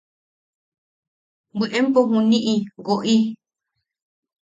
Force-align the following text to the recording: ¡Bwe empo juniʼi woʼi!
¡Bwe 1.57 1.65
empo 1.79 1.99
juniʼi 2.09 2.53
woʼi! 2.85 3.15